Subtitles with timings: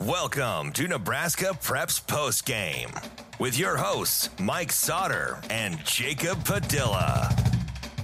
[0.00, 2.90] Welcome to Nebraska Preps Post Game
[3.38, 7.32] with your hosts, Mike Sautter and Jacob Padilla.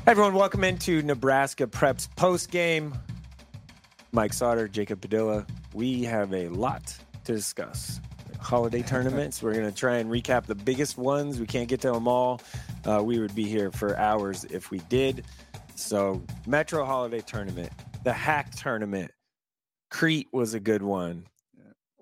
[0.05, 2.95] Hey everyone, welcome into Nebraska Preps Post Game.
[4.13, 5.45] Mike Sautter, Jacob Padilla.
[5.75, 8.01] We have a lot to discuss.
[8.39, 9.43] Holiday tournaments.
[9.43, 11.41] We're going to try and recap the biggest ones.
[11.41, 12.41] We can't get to them all.
[12.85, 15.25] Uh, we would be here for hours if we did.
[15.75, 17.73] So, Metro Holiday Tournament,
[18.05, 19.11] the HAC Tournament,
[19.91, 21.27] Crete was a good one.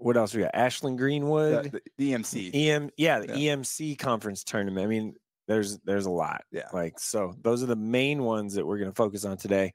[0.01, 0.55] What else we got?
[0.55, 2.51] Ashland Greenwood, the, the EMC.
[2.55, 3.57] EM, yeah, the Yeah.
[3.57, 4.85] EMC conference tournament.
[4.85, 5.15] I mean,
[5.49, 6.45] there's there's a lot.
[6.53, 6.69] Yeah.
[6.73, 9.73] Like so, those are the main ones that we're going to focus on today,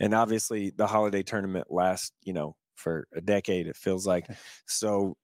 [0.00, 3.66] and obviously the holiday tournament lasts, you know, for a decade.
[3.66, 4.26] It feels like.
[4.66, 5.16] So,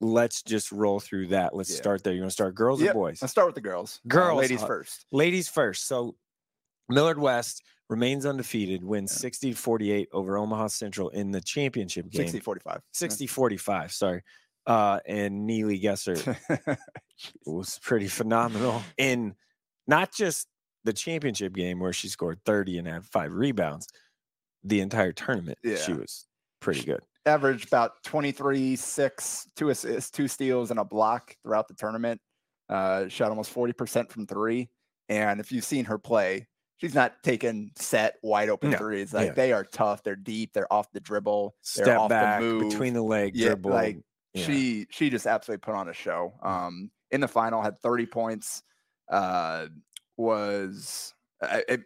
[0.00, 1.54] let's just roll through that.
[1.54, 1.76] Let's Yeah.
[1.78, 2.12] start there.
[2.14, 3.22] You want to start girls Yep, or boys?
[3.22, 4.00] Let's start with the girls.
[4.04, 5.06] Uh, Girls, ladies uh, first.
[5.10, 5.86] Ladies first.
[5.86, 6.14] So
[6.88, 9.18] Millard West remains undefeated, wins Yeah.
[9.18, 12.22] 60 48 over Omaha Central in the championship game.
[12.22, 12.80] 60 45.
[12.92, 14.22] 60 45, sorry.
[14.66, 16.26] Uh, and Neely Gessert
[17.46, 19.34] was pretty phenomenal in
[19.86, 20.48] not just
[20.84, 23.86] the championship game where she scored 30 and had five rebounds,
[24.62, 25.58] the entire tournament.
[25.62, 26.26] She was
[26.60, 27.00] pretty good.
[27.26, 32.20] Averaged about 23, 6, two assists, two steals, and a block throughout the tournament.
[32.68, 34.70] Uh, shot almost 40% from three.
[35.10, 36.46] And if you've seen her play,
[36.84, 39.14] she's not taking set wide open No, threes.
[39.14, 39.32] Like yeah.
[39.32, 40.02] they are tough.
[40.02, 40.52] They're deep.
[40.52, 41.54] They're off the dribble.
[41.76, 42.70] they're Step off back the move.
[42.70, 43.70] between the leg Yeah, dribble.
[43.70, 43.98] like,
[44.34, 44.44] yeah.
[44.44, 46.34] she she just absolutely put on a show.
[46.42, 48.62] Um, in the final, had 30 points.
[49.10, 49.66] Uh,
[50.16, 51.82] was uh, it,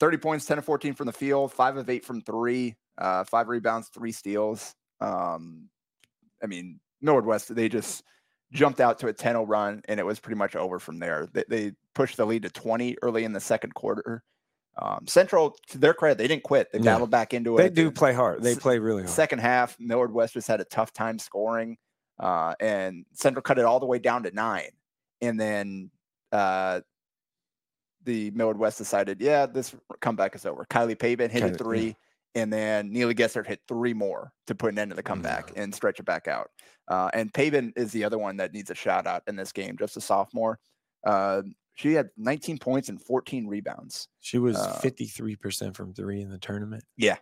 [0.00, 3.48] 30 points, 10 of 14 from the field, five of eight from three, uh, five
[3.48, 4.74] rebounds, three steals.
[5.00, 5.68] Um,
[6.42, 8.02] I mean, Millard West, they just
[8.52, 11.28] jumped out to a 10 0 run, and it was pretty much over from there.
[11.32, 14.22] They, they pushed the lead to 20 early in the second quarter.
[14.78, 16.70] Um, Central, to their credit, they didn't quit.
[16.70, 16.92] They Yeah.
[16.94, 17.62] battled back into it.
[17.62, 18.42] they do play hard.
[18.42, 19.10] They play really hard.
[19.10, 21.78] Second half, Millard West just had a tough time scoring,
[22.20, 24.70] uh, and Central cut it all the way down to nine.
[25.22, 25.90] And then
[26.30, 26.82] uh,
[28.04, 30.66] the Millard West decided, yeah, this comeback is over.
[30.68, 31.56] Kylie Pavin hit Kylie- a yeah.
[32.36, 35.74] And then Neely Gessert hit three more to put an end to the comeback and
[35.74, 36.50] stretch it back out.
[36.86, 39.76] Uh, and Pavin is the other one that needs a shout out in this game,
[39.78, 40.58] just a sophomore.
[41.04, 41.42] Uh,
[41.74, 44.08] she had 19 points and 14 rebounds.
[44.20, 46.84] She was uh, 53% from three in the tournament.
[46.96, 47.16] Yeah,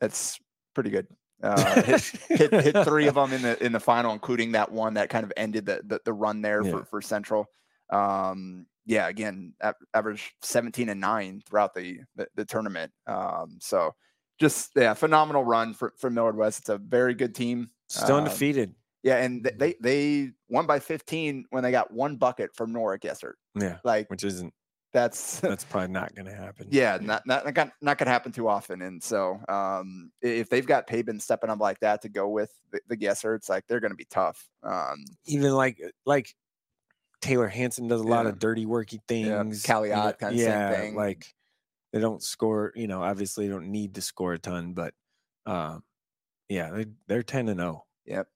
[0.00, 0.38] that's
[0.74, 1.06] pretty good.
[1.42, 4.94] Uh, hit, hit hit three of them in the in the final, including that one
[4.94, 6.72] that kind of ended the the, the run there Yeah.
[6.72, 7.46] for, for Central.
[7.90, 12.90] Um, yeah, again, a- average 17 and nine throughout the the, the tournament.
[13.06, 13.92] Um, so
[14.38, 16.60] just yeah, phenomenal run for for Millard West.
[16.60, 17.70] It's a very good team.
[17.88, 18.74] Still Um, undefeated.
[19.02, 22.98] Yeah, and th- they they won by 15 when they got one bucket from Nora
[22.98, 23.38] Gessert.
[23.54, 23.78] Yeah.
[23.84, 24.52] Like Which isn't,
[24.92, 26.66] that's that's probably not going to happen.
[26.70, 28.82] yeah, not not not, gon- not gonna happen too often.
[28.82, 32.80] And so, um, if they've got Pabin stepping up like that to go with the,
[32.88, 34.48] the Gessert, it's like they're gonna be tough.
[34.62, 36.34] Um, even like like
[37.20, 39.64] Taylor Hanson does a lot of dirty worky things.
[39.64, 40.94] Callie you know, Ott kinda same yeah, thing.
[40.96, 41.34] Like
[41.92, 44.94] they don't score, you know, obviously they don't need to score a ton, but
[45.46, 45.82] um
[46.48, 47.84] yeah, they they're 10 and oh.
[48.08, 48.18] 0.
[48.18, 48.26] yep.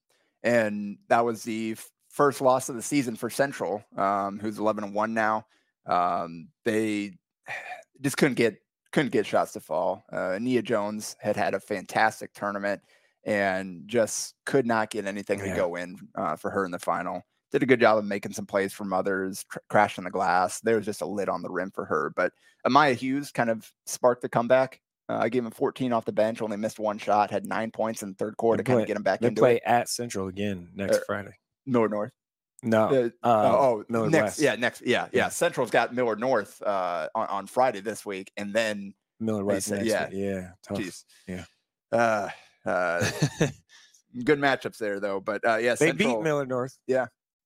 [0.42, 4.84] And that was the f- first loss of the season for Central, um, who's 11
[4.84, 5.46] and one now.
[5.86, 7.12] Um, they
[8.00, 8.58] just couldn't get
[8.92, 10.04] couldn't get shots to fall.
[10.12, 12.82] Uh, Nia Jones had had a fantastic tournament
[13.24, 15.50] and just could not get anything Yeah.
[15.50, 17.22] to go in uh, for her in the final.
[17.52, 20.60] Did a good job of making some plays from others, tr- crashing the glass.
[20.60, 22.12] There was just a lid on the rim for her.
[22.16, 22.32] But
[22.66, 24.80] Amaya Hughes kind of sparked the comeback.
[25.08, 28.02] Uh, I gave him 14 off the bench, only missed one shot, had nine points
[28.02, 29.62] in the third quarter They to kind of get him back They into play it.
[29.66, 31.32] at Central again next Uh, Friday.
[31.66, 32.12] North North.
[32.62, 33.10] No.
[33.22, 34.40] Uh, uh, oh, Millard next, West.
[34.40, 35.28] yeah, next, yeah, yeah, Yeah.
[35.30, 39.66] Central's got Millard North uh, on, on Friday this week, and then, Millard they West
[39.66, 40.04] said- next yeah.
[40.08, 40.14] week.
[40.14, 40.48] Yeah.
[40.66, 40.78] Tough.
[40.78, 41.44] geez, Yeah.
[41.90, 42.28] uh,
[42.64, 43.10] uh,
[44.24, 45.20] good matchups there though.
[45.20, 46.78] But uh, yeah, They Central, beat Millard North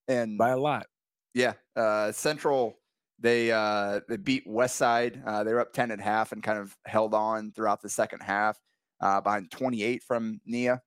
[0.08, 0.86] and by a lot.
[1.34, 2.78] yeah, uh, Central
[3.18, 5.22] they uh, they beat West Side.
[5.26, 8.20] Uh, they were up ten at half and kind of held on throughout the second
[8.20, 8.58] half,
[9.00, 10.82] uh, behind twenty eight from Nia.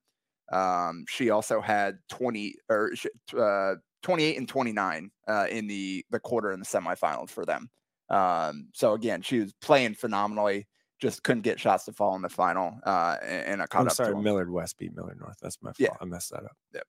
[0.52, 2.92] Um, she also had twenty or
[3.36, 7.44] uh, twenty eight and twenty nine uh, in the the quarter and the semifinals for
[7.44, 7.68] them.
[8.08, 10.66] Um, so again, she was playing phenomenally.
[11.00, 13.86] Just couldn't get shots to fall in the final, uh, and, and I caught I'm
[13.86, 15.36] up sorry, Millard West beat Millard North.
[15.40, 15.78] That's my fault.
[15.78, 15.96] Yeah.
[16.00, 16.56] I messed that up.
[16.74, 16.82] Yeah,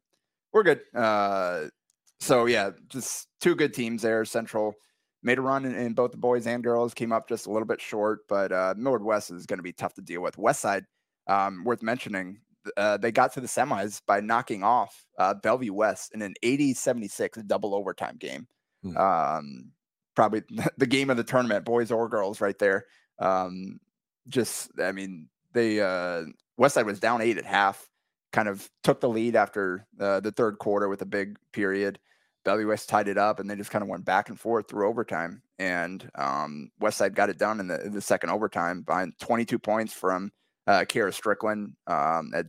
[0.51, 0.81] we're good.
[0.94, 1.68] Uh,
[2.21, 4.23] so yeah, just two good teams there.
[4.25, 4.73] Central
[5.23, 6.94] made a run in, in both the boys and girls.
[6.94, 9.73] Came up just a little bit short, but uh, Millard West is going to be
[9.73, 10.38] tough to deal with.
[10.38, 10.85] West Side,
[11.27, 12.39] um, worth mentioning,
[12.77, 17.45] uh, they got to the semis by knocking off uh, Bellevue West in an 80-76
[17.47, 18.47] double overtime game.
[18.83, 18.97] Hmm.
[18.97, 19.71] Um,
[20.15, 20.44] probably
[20.77, 22.85] the game of the tournament, boys or girls, right there.
[23.19, 23.79] Um,
[24.27, 26.25] just, I mean, they uh,
[26.57, 27.88] West Side was down eight at half
[28.31, 32.00] kind of took the lead after uh, the third quarter with a big period.
[32.43, 34.88] Bellevue West tied it up, and they just kind of went back and forth through
[34.88, 35.41] overtime.
[35.59, 39.93] And um, Westside got it done in the, in the second overtime behind 22 points
[39.93, 40.31] from
[40.67, 42.47] uh, Kara Strickland um, at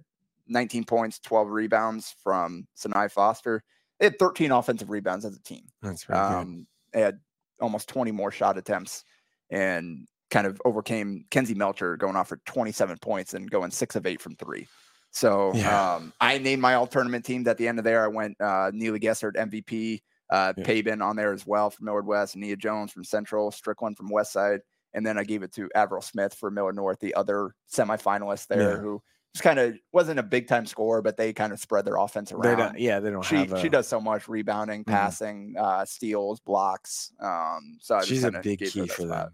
[0.48, 3.62] 19 points, 12 rebounds from Sinai Foster.
[3.98, 5.64] They had 13 offensive rebounds as a team.
[5.82, 6.16] That's good.
[6.16, 7.18] Um, they had
[7.60, 9.04] almost 20 more shot attempts
[9.50, 14.06] and kind of overcame Kenzie Melcher going off for 27 points and going six of
[14.06, 14.66] eight from three.
[15.12, 15.94] So Yeah.
[15.96, 18.02] um, I named my all tournament teams at the end of there.
[18.04, 20.64] I went uh, Neely Gessert, MVP, uh, Yeah.
[20.64, 24.32] Pabin on there as well from Millard West, Nia Jones from Central, Strickland from West
[24.32, 24.60] Side.
[24.94, 28.72] And then I gave it to Averill Smith for Millard North, the other semifinalist there,
[28.72, 28.76] Yeah.
[28.78, 29.02] who
[29.34, 32.28] just kind of wasn't a big time scorer, but they kind of spread their offense
[32.30, 34.88] They around don't, yeah, they don't she have a, she does so much rebounding, Mhm.
[34.92, 37.12] passing, uh, steals, blocks.
[37.20, 39.30] Um, so I just She's a big key for them.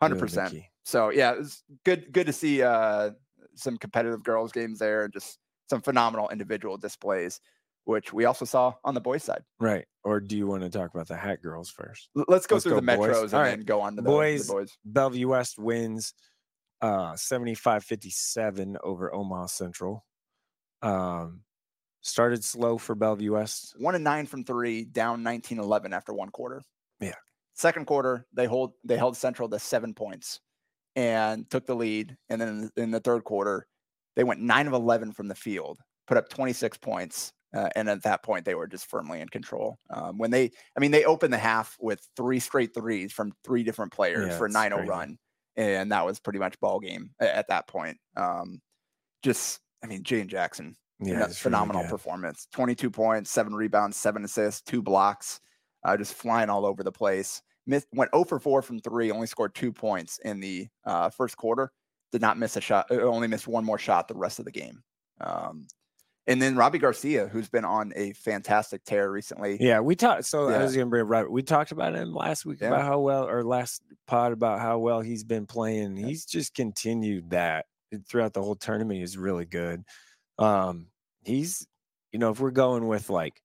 [0.00, 0.54] Hundred percent.
[0.84, 3.10] So yeah, it was good good to see uh,
[3.56, 5.38] some competitive girls games there and just
[5.70, 7.40] some phenomenal individual displays,
[7.84, 9.42] which we also saw on the boys side.
[9.60, 9.84] Right.
[10.04, 12.10] Or do you want to talk about the Hat Girls first?
[12.16, 13.10] L- let's go Let's through go the boys.
[13.10, 13.50] metros and right.
[13.50, 14.46] then go on to the Boys.
[14.46, 14.78] The boys.
[14.84, 16.14] Bellevue West wins
[16.82, 20.04] uh 75-57 over Omaha Central.
[20.82, 21.40] Um
[22.02, 23.74] started slow for Bellevue West.
[23.78, 26.62] One and nine from three, down 19-11 after one quarter.
[27.00, 27.14] Yeah.
[27.54, 30.40] Second quarter, they hold they held Central to seven points
[30.96, 32.16] and took the lead.
[32.28, 33.66] And then in the, third quarter,
[34.16, 37.32] they went nine of 11 from the field, put up 26 points.
[37.54, 39.78] Uh, and at that point, they were just firmly in control.
[39.88, 43.62] Um, when they, I mean, they opened the half with three straight threes from three
[43.62, 45.18] different players Yeah, for a 9 0 run.
[45.56, 47.96] And that was pretty much ball game at that point.
[48.16, 48.60] Um,
[49.22, 51.90] just, I mean, Jane Jackson, Yeah, really phenomenal good.
[51.90, 55.40] performance 22 points, seven rebounds, seven assists, two blocks,
[55.84, 57.40] uh, just flying all over the place.
[57.66, 61.36] Missed, went 0 for 4 from three, only scored two points in the uh, first
[61.36, 61.72] quarter.
[62.12, 64.52] Did not miss a shot, uh, only missed one more shot the rest of the
[64.52, 64.82] game.
[65.20, 65.66] Um,
[66.26, 69.58] and then Robbie Garcia, who's been on a fantastic tear recently.
[69.60, 70.24] Yeah, we talked.
[70.24, 71.30] So I was gonna bring right.
[71.30, 72.68] We talked about him last week Yeah.
[72.68, 75.96] about how well, or last pod about how well he's been playing.
[75.96, 77.66] He's just continued that
[78.08, 79.00] throughout the whole tournament.
[79.00, 79.82] He's really good.
[80.38, 80.86] Um,
[81.24, 81.66] he's,
[82.12, 83.40] you know, if we're going with like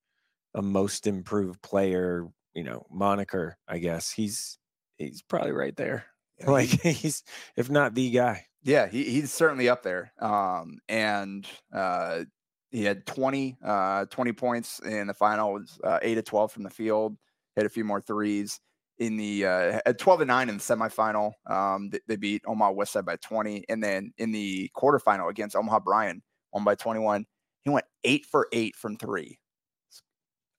[0.54, 4.57] a most improved player, you know, moniker, I guess he's
[4.98, 6.06] he's probably right there.
[6.40, 7.24] Yeah, Like he- he's,
[7.57, 8.46] if not the guy.
[8.63, 10.13] Yeah, he, he's certainly up there.
[10.19, 12.25] Um, and uh,
[12.72, 16.63] he had 20, uh, 20 points in the final, was uh, 8 to 12 from
[16.63, 17.18] the field,
[17.56, 18.59] hit a few more threes.
[18.97, 22.73] In the uh, at 12 and 9 in the semifinal, um, they, they beat Omaha
[22.73, 23.64] Westside by 20.
[23.69, 26.21] And then in the quarterfinal against Omaha Bryan,
[26.52, 27.26] won by 21,
[27.62, 29.40] he went 8 for 8 from three.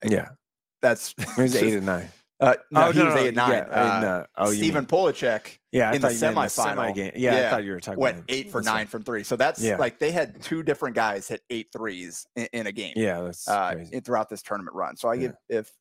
[0.03, 0.31] Yeah,
[0.81, 2.09] That's he eight and nine.
[2.39, 3.51] Uh, no, Oh, he no, was no, 8 and 9.
[3.51, 7.11] yeah, uh, uh, oh, Stephen Polachek Yeah, I in the semifinal, semi game.
[7.15, 9.23] Yeah, yeah, I thought you were talking went about eight for nine from three.
[9.23, 9.75] So that's Yeah.
[9.77, 13.47] like they had two different guys hit eight threes in, in a game Yeah, that's
[13.47, 13.93] uh, crazy.
[13.95, 14.97] in- throughout this tournament run.
[14.97, 15.71] So I give if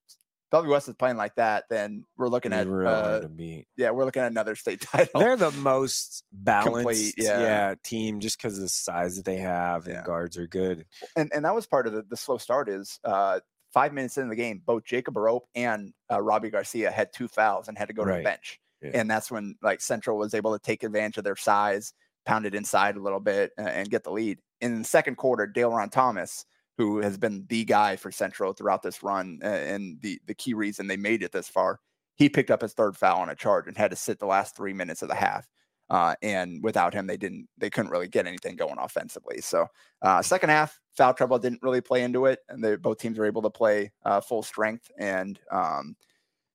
[0.51, 3.67] Bellevue West is playing like that, then we're looking at real hard uh, to beat.
[3.79, 5.19] yeah, we're looking at another state title.
[5.19, 7.41] They're the most balanced yeah.
[7.41, 7.75] yeah.
[7.83, 10.03] team just because of the size that they have and Yeah.
[10.05, 10.85] guards are good.
[11.17, 13.41] and and that was part of the, the slow start is uh,
[13.73, 17.69] five minutes into the game, both Jacob Barope and uh, Robbie Garcia had two fouls
[17.69, 18.61] and had to go to the bench.
[18.83, 18.91] Yeah.
[18.95, 21.93] And that's when like Central was able to take advantage of their size,
[22.25, 24.39] pound it inside a little bit, uh, and get the lead.
[24.61, 26.45] In the second quarter, Dale Ron Thomas,
[26.79, 30.55] who has been the guy for Central throughout this run uh, and the the key
[30.55, 31.81] reason they made it this far,
[32.17, 34.57] he picked up his third foul on a charge and had to sit the last
[34.57, 35.47] three minutes of the half.
[35.91, 39.41] Uh, and without him, they didn't they couldn't really get anything going offensively.
[39.41, 39.67] So
[40.03, 43.27] uh, second half, foul trouble didn't really play into it, and they, both teams were
[43.27, 44.91] able to play uh, full strength.
[44.99, 45.97] And um,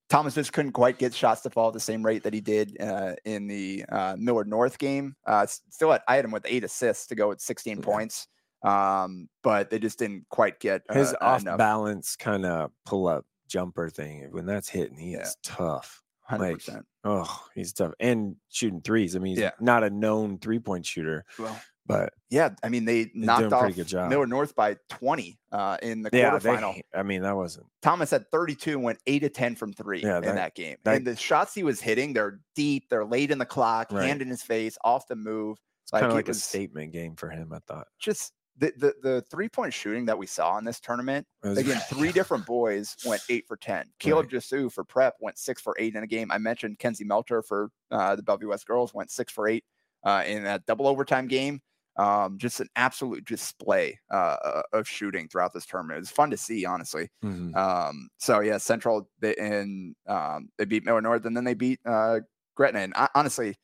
[0.09, 2.79] Thomas just couldn't quite get shots to fall at the same rate that he did
[2.79, 5.15] uh, in the uh, Millard North game.
[5.25, 7.83] Uh, still, at, I had him with eight assists to go at 16 Yeah.
[7.83, 8.27] points.
[8.63, 11.57] Um, but they just didn't quite get His off enough.
[11.57, 14.27] balance kind of pull up jumper thing.
[14.31, 15.21] When that's hitting, he Yeah.
[15.23, 16.01] is tough.
[16.29, 16.73] 100%.
[16.73, 17.93] Like, oh, he's tough.
[17.99, 19.15] And shooting threes.
[19.15, 19.51] I mean, he's Yeah.
[19.59, 23.75] not a known three point shooter, well, but yeah, I mean they knocked off pretty
[23.75, 24.09] good job.
[24.09, 26.81] Millard North by 20 uh, in the yeah, they, quarterfinal.
[26.95, 27.67] I mean, that wasn't.
[27.83, 30.77] Thomas had 32 and went 8 to 10 from three Yeah, in that- that game.
[30.83, 34.07] that- and the shots he was hitting, they're deep, they're late in the clock, Right.
[34.07, 35.59] hand in his face, off the move.
[35.83, 37.53] It's kind of like a statement game for him.
[37.53, 37.85] I thought.
[37.99, 41.27] Just the, the the three point shooting that we saw in this tournament.
[41.43, 43.87] Again, three different boys went eight for 10.
[43.99, 46.31] Caleb Jasu for prep went six for eight in a game.
[46.31, 49.63] I mentioned Kenzie Melcher for uh, the Bellevue West girls went six for eight
[50.03, 51.61] uh, in that double overtime game.
[51.97, 55.97] Um, just an absolute display uh, of shooting throughout this tournament.
[55.97, 57.09] It was fun to see, honestly.
[57.23, 57.55] Mhm.
[57.55, 61.79] Um, so yeah, Central they and um, they beat Millard North, and then they beat
[61.85, 62.19] uh,
[62.55, 62.79] Gretna.
[62.79, 63.55] And I, honestly,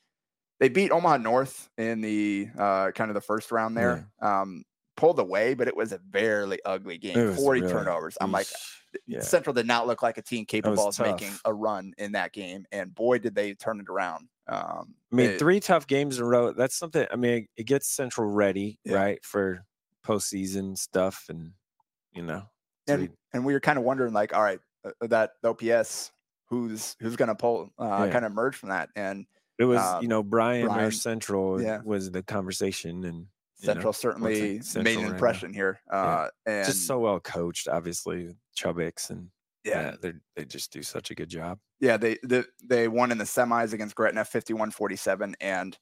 [0.61, 4.07] they beat Omaha North in the uh, kind of the first round there.
[4.21, 4.63] Um,
[4.95, 7.17] pulled away, but it was a very ugly game.
[7.17, 8.17] It was Forty really- turnovers.
[8.21, 8.47] I'm like,
[9.07, 9.21] yeah.
[9.21, 12.65] Central did not look like a team capable of making a run in that game,
[12.71, 14.27] and boy, did they turn it around.
[14.47, 16.51] Um, I mean, it- three tough games in a row.
[16.51, 17.07] That's something.
[17.11, 18.95] I mean, it gets Central ready, Yeah.
[18.95, 19.65] right, for
[20.05, 21.53] postseason stuff, and
[22.13, 22.43] you know,
[22.87, 26.11] and we- and we were kind of wondering, like, all right, uh, that OPS,
[26.47, 28.11] who's who's going to pull, uh, Yeah.
[28.11, 29.25] kind of emerge from that, and
[29.57, 31.53] it was uh, you know Brian, Brian, or Central
[31.85, 33.27] was the conversation, and
[33.61, 35.79] you know, Central certainly Central made an impression here.
[35.91, 39.29] Uh, and just so well coached, obviously Chubbix and
[39.63, 41.59] yeah, yeah, they they just do such a good job.
[41.79, 45.77] yeah, they, they they won in the semis against Gretna, 51-47, and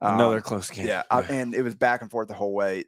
[0.00, 0.86] Another um, close game.
[0.86, 2.84] Yeah, uh, and it was back and forth the whole way.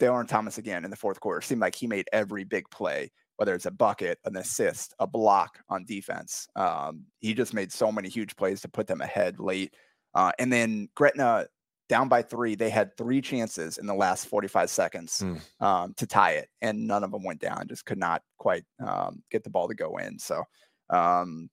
[0.00, 3.54] Dalen Thomas again in the fourth quarter seemed like he made every big play, whether
[3.54, 6.48] it's a bucket, an assist, a block on defense.
[6.56, 9.74] Um, he just made so many huge plays to put them ahead late.
[10.14, 11.46] Uh, and then Gretna
[11.88, 15.40] down by three, they had three chances in the last 45 seconds Mm.
[15.64, 17.68] um, to tie it, and none of them went down.
[17.68, 20.18] Just could not quite um, get the ball to go in.
[20.18, 20.42] So
[20.90, 21.50] um,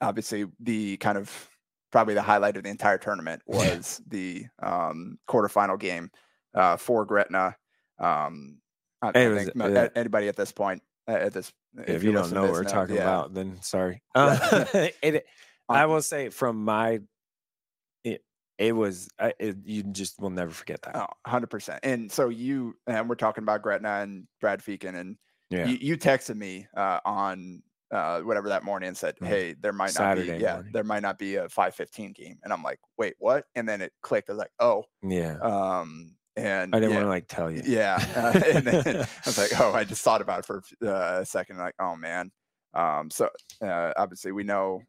[0.00, 1.48] obviously the kind of
[1.92, 6.10] probably the highlight of the entire tournament was the um, quarterfinal game
[6.54, 7.56] uh, for Gretna.
[7.98, 8.58] Um,
[9.02, 9.88] I, It I was- think yeah.
[9.94, 11.52] anybody at this point, at this,
[11.86, 13.02] if, you don't know what we're talking yeah.
[13.02, 14.02] about, then sorry.
[14.14, 14.64] Uh,
[15.02, 15.26] it,
[15.68, 17.00] I will say from my,
[18.58, 20.96] it was I, it, you just will never forget that.
[20.96, 21.80] Oh, 100%.
[21.82, 25.16] And so you, and we're talking about Gretna and Brad Feakin, and
[25.50, 29.26] yeah, you, you texted me uh, on uh, whatever that morning and said, Mhm.
[29.28, 30.72] "Hey, there might not Saturday be, yeah, morning.
[30.72, 33.92] there might not be a 5:15 game." And I'm like, "Wait, what?" And then it
[34.02, 34.30] clicked.
[34.30, 35.40] I was like, "Oh," yeah.
[35.40, 37.62] um, and I didn't yeah, want to like tell you.
[37.62, 37.98] yeah.
[38.16, 41.26] Uh, and then I was like, "Oh," I just thought about it for uh, a
[41.26, 41.58] second.
[41.58, 42.30] Like, "Oh man."
[42.74, 43.30] Um, so
[43.62, 44.82] uh, obviously, we know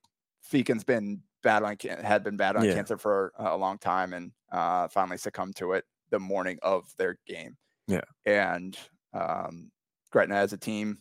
[0.51, 2.75] Feakin's been battling, can- had been battling Yeah.
[2.75, 7.17] cancer for a long time, and uh, finally succumbed to it the morning of their
[7.25, 7.55] game.
[7.87, 8.01] Yeah.
[8.25, 8.77] And
[9.13, 9.71] um,
[10.11, 10.97] Gretna as a team,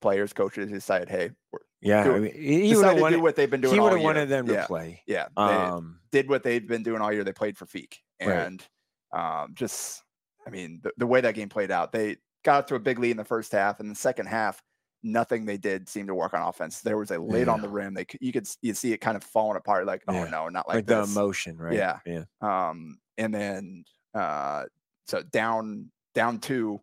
[0.00, 2.04] players, coaches decided, hey, we're, yeah.
[2.04, 3.16] do I mean, he would have wanted.
[3.16, 3.74] do what they've been doing.
[3.74, 4.66] He would have wanted them to yeah.
[4.66, 5.02] play.
[5.06, 7.24] Yeah, they Um, did what they've been doing all year.
[7.24, 8.30] They played for Feek, Right.
[8.30, 8.66] and
[9.12, 10.02] um, just,
[10.46, 12.98] I mean, the, the way that game played out, they got up to a big
[12.98, 14.62] lead in the first half, and the second half,
[15.02, 16.80] nothing they did seemed to work on offense.
[16.80, 17.94] There was a lid on the rim.
[17.94, 19.86] They could, you could you see it kind of falling apart.
[19.86, 20.24] Like, oh Yeah.
[20.30, 21.74] no, not like, like, the emotion, right?
[21.74, 21.98] Yeah.
[22.06, 22.24] yeah.
[22.40, 24.64] Um, and then uh,
[25.06, 26.80] so down down two.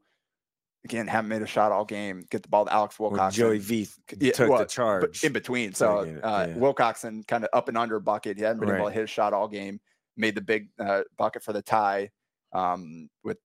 [0.85, 2.23] Again, haven't made a shot all game.
[2.31, 3.35] Get the ball to Alex When Wilcox.
[3.35, 3.85] Joey V
[4.17, 5.25] Yeah, took well, the charge.
[5.25, 5.73] in between.
[5.73, 6.05] So uh,
[6.47, 6.55] yeah.
[6.55, 8.37] Wilcoxon kind of up and under bucket.
[8.37, 9.81] He hadn't been able to hit a shot all game.
[10.15, 12.11] Made the big uh, bucket for the tie
[12.53, 13.37] um, with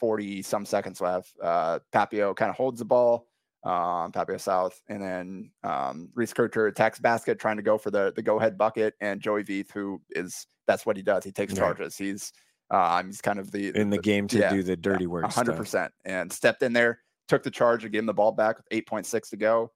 [0.00, 1.32] 40 some seconds left.
[1.40, 3.28] Uh, Papio kind of holds the ball.
[3.64, 8.12] Um, Papio South, and then um, Reese Kircher attacks basket, trying to go for the
[8.16, 11.22] the go ahead bucket, and Joey Veith, who is that's what he does.
[11.22, 11.58] He takes Right.
[11.60, 11.96] charges.
[11.96, 12.32] He's
[12.70, 15.24] uh, he's kind of the in the game to yeah, do the dirty work.
[15.26, 18.56] hundred percent, and stepped in there, took the charge, and gave him the ball back
[18.56, 19.70] with eight point six to go.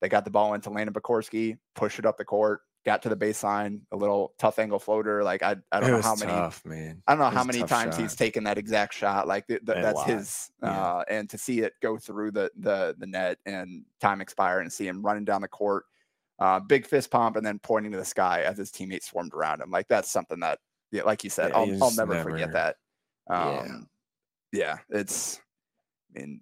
[0.00, 3.16] They got the ball into Landon Bakorski, pushed it up the court, got to the
[3.16, 5.22] baseline, a little tough angle floater.
[5.22, 7.02] Like I, I don't It know how many, tough, man.
[7.06, 9.28] I don't know how many times he's taken that exact shot.
[9.28, 10.70] Like th- th- that's his, yeah.
[10.70, 14.72] uh, and to see it go through the the the net and time expire and
[14.72, 15.84] see him running down the court,
[16.38, 19.60] uh, big fist pump, and then pointing to the sky as his teammates swarmed around
[19.60, 19.70] him.
[19.70, 20.58] Like that's something that,
[20.90, 22.76] yeah, like you said, I'll, I'll never, never- forget that.
[23.28, 23.58] Yeah.
[23.58, 23.88] Um,
[24.52, 25.40] yeah, it's,
[26.16, 26.40] I mean,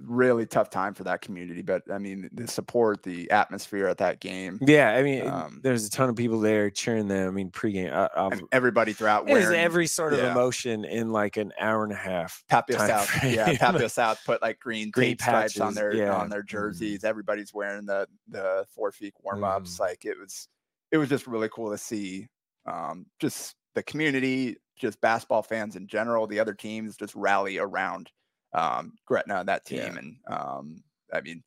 [0.00, 4.20] really tough time for that community, but I mean, the support, the atmosphere at that
[4.20, 7.28] game, Yeah, I mean, Um, there's a ton of people there cheering them.
[7.28, 7.92] I mean, pregame.
[7.92, 10.32] I, and everybody throughout it wearing every sort of yeah.
[10.32, 12.44] emotion in like an hour and a half.
[12.50, 13.56] Papio South, yeah, frame.
[13.56, 16.14] Papio South put like green, Green tape stripes on their yeah.
[16.14, 16.48] on their Mhm.
[16.48, 17.04] jerseys.
[17.04, 19.76] Everybody's wearing the the four feet warm ups.
[19.76, 19.80] Mhm.
[19.80, 20.48] Like it was,
[20.90, 22.28] it was just really cool to see.
[22.66, 28.10] Um, just the community, just basketball fans in general, the other teams just rally around
[28.54, 29.78] um, Gretna and that team.
[29.78, 29.98] Yeah.
[29.98, 30.82] And um,
[31.12, 31.42] I mean,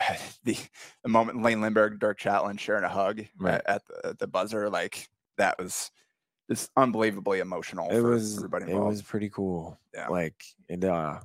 [0.44, 0.56] the
[1.02, 3.54] the moment Lane Lindbergh, Dirk Chatelain sharing a hug Right.
[3.54, 5.90] at, at the, at the buzzer, like that was
[6.50, 7.88] just unbelievably emotional.
[7.90, 8.84] it for was everybody involved.
[8.84, 9.78] it was pretty cool.
[9.94, 10.08] Yeah.
[10.08, 11.20] Like and uh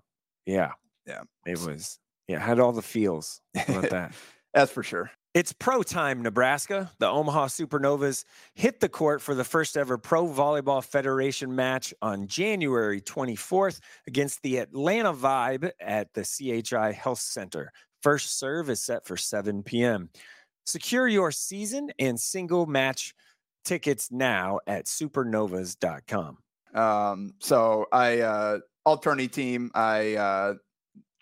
[0.46, 0.72] yeah.
[1.06, 1.24] Yeah.
[1.46, 4.14] It was yeah, had all the feels about that.
[4.54, 5.10] That's for sure.
[5.38, 6.89] It's pro time, Nebraska.
[6.98, 8.25] The Omaha Supernovas
[8.56, 14.41] hit the court for the first ever Pro Volleyball Federation match on January 24th against
[14.41, 17.72] the Atlanta Vibe at the CHI Health Center.
[18.01, 20.10] First serve is set for 7 p.m.
[20.65, 23.13] Secure your season and single match
[23.63, 26.39] tickets now at supernovas.com.
[26.74, 30.53] Um, so I uh alternate team, I uh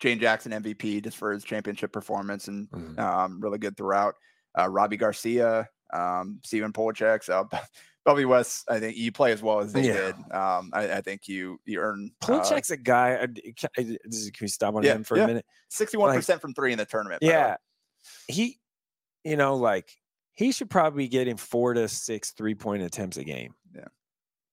[0.00, 2.98] Jane Jackson MVP just for his championship performance and Mhm.
[2.98, 4.14] um really good throughout.
[4.58, 7.22] Uh Robbie Garcia, um Steven Polachek.
[7.24, 7.48] So
[8.04, 9.94] Bobby West, I think you play as well as they Yeah.
[9.94, 10.14] did.
[10.32, 13.14] Um I, I think you you earn uh, a guy.
[13.14, 15.24] uh, d- ca- this is- Can we stop on Yeah, him for yeah.
[15.24, 15.46] a minute?
[15.72, 17.20] 61% from three in the tournament.
[17.22, 17.38] by the way.
[17.38, 17.56] Yeah.
[18.28, 18.60] He,
[19.24, 19.90] you know, like
[20.34, 23.54] he should probably be getting four to six three point attempts a game.
[23.74, 23.88] Yeah.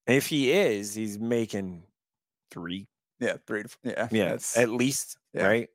[0.07, 1.83] If he is, he's making
[2.51, 2.87] three.
[3.23, 4.07] Yeah, three to yeah.
[4.11, 4.37] Yeah.
[4.55, 5.17] At least.
[5.33, 5.45] yeah.
[5.47, 5.69] Right.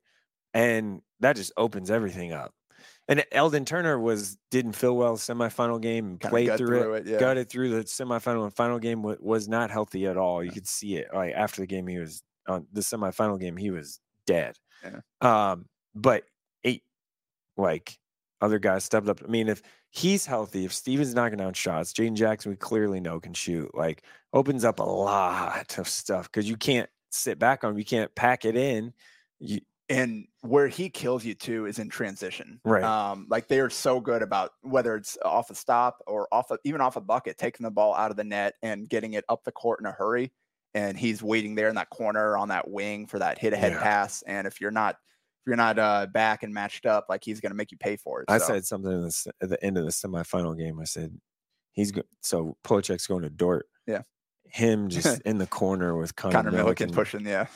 [0.53, 2.53] And that just opens everything up.
[3.07, 7.07] And Eldon Turner was didn't feel well semifinal game and kinda played gut through, it.
[7.07, 7.11] it.
[7.13, 7.19] Yeah.
[7.19, 10.43] Got it through the semifinal and final game wa- was not healthy at all.
[10.43, 11.07] You could see it.
[11.13, 14.57] Like after the game, he was on the semifinal game, he was dead.
[14.83, 15.01] Yeah.
[15.51, 15.65] Um,
[15.95, 16.23] but
[16.63, 16.83] eight,
[17.57, 17.97] like
[18.41, 19.21] other guys stepped up.
[19.23, 23.19] I mean, if he's healthy, if Steven's knocking down shots, Jaden Jackson, we clearly know
[23.19, 24.03] can shoot, like
[24.33, 28.45] opens up a lot of stuff because you can't sit back on, you can't pack
[28.45, 28.93] it in.
[29.39, 32.61] You, and where he kills you too is in transition.
[32.63, 32.83] Right.
[32.83, 36.59] Um, like they are so good about whether it's off a stop or off a,
[36.63, 39.43] even off a bucket, taking the ball out of the net and getting it up
[39.43, 40.31] the court in a hurry.
[40.75, 43.81] And he's waiting there in that corner on that wing for that hit ahead Yeah.
[43.81, 44.21] pass.
[44.27, 47.51] And if you're not if you're not uh, back and matched up, like he's going
[47.51, 48.25] to make you pay for it.
[48.29, 50.79] I So, said something in the, at the end of the semifinal game.
[50.79, 51.17] I said,
[51.71, 53.65] he's go- so Polachek's going to Dordt.
[53.87, 54.01] Yeah.
[54.51, 56.93] Him just in the corner with Connor, Connor Milliken Milliken.
[56.93, 57.47] pushing, yeah.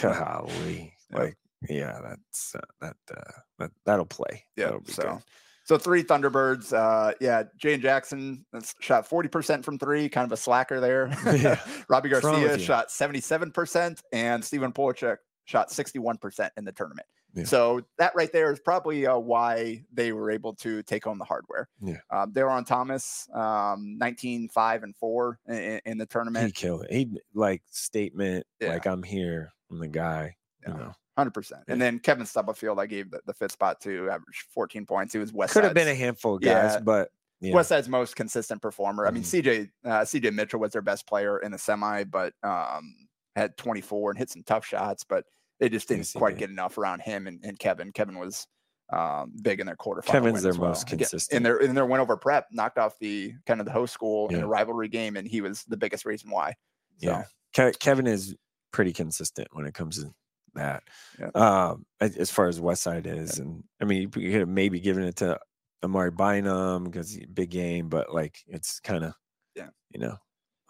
[0.00, 0.92] Golly.
[1.10, 1.18] Yeah.
[1.18, 1.36] Like,
[1.68, 4.44] yeah, that's uh, that, uh, that that'll play.
[4.56, 4.72] Yeah.
[4.86, 5.22] So, good.
[5.64, 6.72] so three Thunderbirds.
[6.72, 8.44] Uh, yeah, Jane Jackson
[8.80, 11.10] shot forty percent from three, kind of a slacker there.
[11.36, 11.60] Yeah.
[11.88, 16.64] Robbie What's wrong with Garcia shot seventy-seven percent, and Stephen Polachek shot sixty-one percent in
[16.64, 17.06] the tournament.
[17.36, 17.44] Yeah.
[17.44, 21.24] So that right there is probably uh, why they were able to take home the
[21.24, 21.68] hardware.
[21.82, 21.98] Yeah.
[22.10, 26.06] Um, they were on Thomas, um, 19, 5, and 4 in, in the
[26.46, 26.92] He killed it.
[26.92, 28.68] He like statement Yeah.
[28.70, 29.52] like I'm here.
[29.70, 30.36] I'm the guy.
[30.66, 30.72] Yeah.
[30.72, 34.10] You know, Hundred percent, and then Kevin Stubblefield, I gave the, the fifth spot to,
[34.10, 35.14] average fourteen points.
[35.14, 35.54] He was West.
[35.54, 37.08] could have been a Side's- handful of guys, but
[37.40, 37.54] yeah.
[37.54, 39.06] West Side's most consistent performer.
[39.06, 39.42] I mean, Mhm.
[39.42, 42.94] CJ uh, CJ Mitchell was their best player in the semi, but um,
[43.34, 45.24] had 24 and hit some tough shots, but
[45.60, 47.92] they just didn't quite get enough around him and, and Kevin.
[47.92, 48.46] Kevin was
[48.92, 50.04] um, big in their quarterfinal.
[50.06, 50.68] Kevin's their well.
[50.70, 51.36] most consistent.
[51.36, 54.28] in their in their win over Prep, knocked off the kind of the host school
[54.28, 54.42] in Yeah.
[54.42, 56.54] a rivalry game, and he was the biggest reason why.
[56.98, 57.24] So, Yeah.
[57.70, 58.36] Ke- Kevin is
[58.72, 60.12] pretty consistent when it comes to
[60.54, 60.82] that.
[61.18, 61.30] Yeah.
[61.34, 65.02] Um, as far as West Side is, and I mean, you could have maybe given
[65.04, 65.38] it to
[65.82, 69.14] Amari Bynum because big game, but like it's kind of,
[69.54, 69.68] Yeah.
[69.90, 70.16] you know,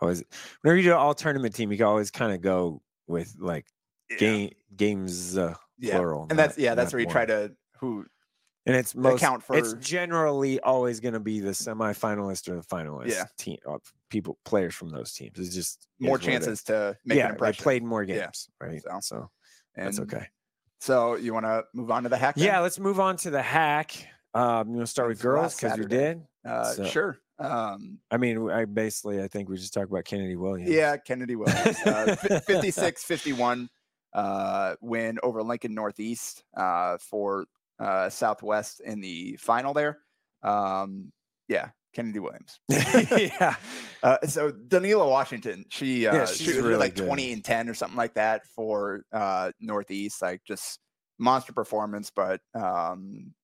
[0.01, 0.23] always
[0.63, 3.67] whenever you do an all tournament team, you can always kind of go with like
[4.11, 4.17] yeah.
[4.17, 5.97] game games uh, Yeah.
[5.97, 8.07] plural, and that's not- yeah, that's where you try to who
[8.67, 12.63] and it's most account for it's generally always going to be the semifinalist or the
[12.63, 13.25] finalist Yeah.
[13.39, 13.79] team uh,
[14.11, 15.39] people players from those teams.
[15.39, 16.33] It's just more what it is.
[16.33, 18.23] chances to make yeah, an they played more Yeah.
[18.25, 18.83] games, right?
[18.83, 19.31] So, So,
[19.77, 20.27] and that's okay.
[20.81, 22.35] So you want to move on to the HAC?
[22.37, 22.45] then?
[22.45, 23.93] Yeah, let's move on to the HAC.
[24.35, 26.23] Um, you want to start with girls because you did.
[26.45, 27.19] Uh, So- sure.
[27.39, 30.71] Um, I mean, I basically I think we just talked about Kennedy Williams.
[30.71, 31.77] Yeah, Kennedy Williams.
[31.85, 32.17] Uh,
[32.47, 33.69] 56 51
[34.17, 37.45] uh, win over Lincoln Northeast uh, for
[37.79, 39.99] uh, Southwest in the final there.
[40.43, 41.13] Um,
[41.49, 42.59] yeah, Kennedy Williams.
[42.69, 43.57] yeah.
[44.03, 47.07] Uh, so Danila Washington, she uh, Yeah, she was really like good.
[47.07, 50.81] 20 and 10 or something like that for uh, Northeast, like just
[51.19, 52.11] monster performance.
[52.15, 53.35] But um,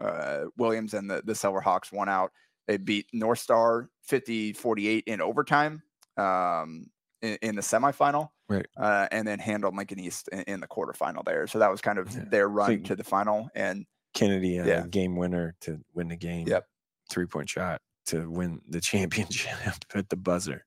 [0.00, 2.32] uh, Williams and the, the Silverhawks won out.
[2.66, 5.82] They beat North Star 50 48 in overtime
[6.16, 6.86] um,
[7.20, 8.30] in, in the semifinal.
[8.52, 8.66] Right.
[8.76, 11.46] Uh, and then handled Lincoln East in, in the quarterfinal there.
[11.46, 12.24] So that was kind of Yeah.
[12.28, 13.48] their run Think- to the final.
[13.54, 14.86] And Kennedy, a Yeah.
[14.86, 16.46] game winner to win the game.
[16.46, 16.66] Yep.
[17.10, 19.56] Three point shot to win the championship
[19.94, 20.64] at the buzzer.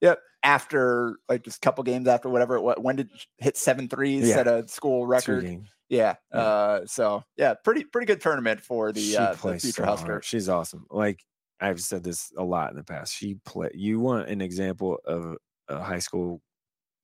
[0.00, 0.20] Yep.
[0.42, 4.34] After like just a couple games after whatever, what when did hit seven threes, Yeah.
[4.36, 5.44] set a school record?
[5.88, 6.14] Yeah.
[6.32, 6.38] Yeah.
[6.38, 10.20] Uh, so yeah, pretty pretty good tournament for the uh, the future so Husker.
[10.22, 10.86] She's awesome.
[10.90, 11.24] Like
[11.60, 13.14] I've said this a lot in the past.
[13.14, 13.70] She play.
[13.74, 15.36] You want an example of
[15.68, 16.42] a high school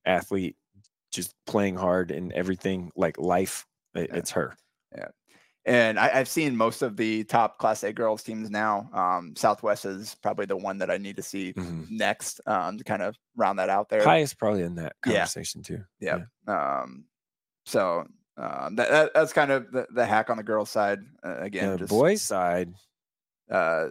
[0.04, 0.56] athlete
[1.10, 3.66] just playing hard and everything like life.
[3.94, 4.16] It, Yeah.
[4.16, 4.56] It's her.
[4.96, 5.08] Yeah.
[5.64, 8.90] And I, I've seen most of the top Class A girls teams now.
[8.92, 11.88] Um, Southwest is probably the one that I need to see Mhm.
[11.90, 14.02] next um, to kind of round that out there.
[14.02, 15.18] Highest probably in that Yeah.
[15.18, 15.84] conversation too.
[16.00, 16.20] Yeah.
[16.48, 17.04] Um,
[17.66, 18.06] so
[18.38, 21.00] um, that, that that's kind of the, the HAC on the girls' side.
[21.22, 22.72] Uh, again, the just, boys side,
[23.50, 23.88] Uh,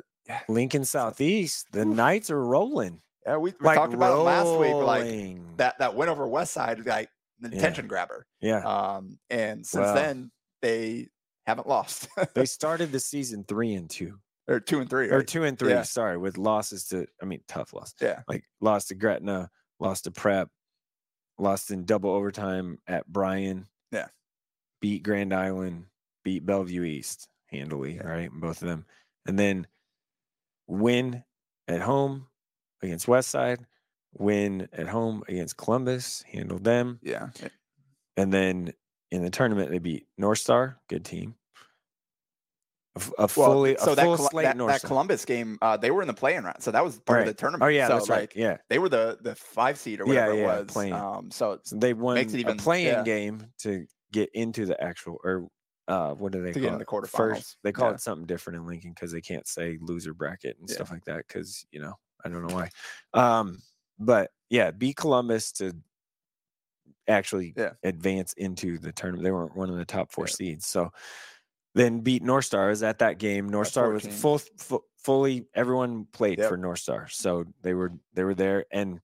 [0.49, 3.01] Lincoln Southeast, the Knights are rolling.
[3.25, 4.73] Yeah, we, we like talked about it last week.
[4.73, 7.57] Like that that win over West Side, like the Yeah.
[7.57, 8.25] attention grabber.
[8.39, 8.59] Yeah.
[8.63, 9.95] Um, and since Well.
[9.95, 10.31] then
[10.61, 11.07] they
[11.47, 12.07] haven't lost.
[12.35, 14.19] they started the season three and two.
[14.47, 15.09] or two and three.
[15.09, 15.83] Or two and three, Yeah.
[15.83, 17.93] sorry, with losses to I mean tough loss.
[17.99, 18.21] Yeah.
[18.27, 20.49] Like lost to Gretna, lost to Prep,
[21.37, 23.67] lost in double overtime at Bryan.
[23.91, 24.07] Yeah.
[24.81, 25.85] Beat Grand Island,
[26.23, 28.07] beat Bellevue East handily, Yeah.
[28.07, 28.31] right?
[28.31, 28.85] Both of them.
[29.27, 29.67] And then
[30.67, 31.23] win
[31.67, 32.27] at home
[32.81, 33.59] against Westside,
[34.17, 36.99] win at home against Columbus, handled them.
[37.01, 37.29] Yeah.
[38.17, 38.73] And then
[39.11, 41.35] in the tournament, they beat North Star, good team.
[42.97, 45.91] A, a Well, fully, so a that, Col- that, North that Columbus game, uh, they
[45.91, 47.63] were in the playing round, so that was part of the tournament.
[47.63, 48.31] Oh yeah, so, that's like, right.
[48.35, 50.67] Yeah, They were the the five seed or whatever yeah, it was.
[50.67, 50.93] playing.
[50.93, 53.03] Um, so so they won Makes it even- a playing yeah.
[53.03, 55.47] game to get into the actual or
[55.87, 56.79] uh, what do they To call get in it?
[56.79, 57.09] the quarterfinals.
[57.11, 57.93] First, they call Yeah.
[57.95, 60.75] it something different in Lincoln because they can't say loser bracket and Yeah.
[60.75, 62.69] stuff like that because you know I don't know why.
[63.13, 63.59] Um,
[63.99, 65.73] but yeah, beat Columbus to
[67.07, 67.73] actually Yeah.
[67.83, 69.23] advance into the tournament.
[69.23, 70.33] They weren't one of the top four Yeah.
[70.33, 70.91] seeds, so
[71.73, 72.65] then beat North Star.
[72.67, 73.47] I was at that game.
[73.49, 74.17] North At Star was 14.
[74.57, 75.47] full, fully.
[75.53, 76.49] Everyone played Yep.
[76.49, 78.99] for North Star, so they were they were there and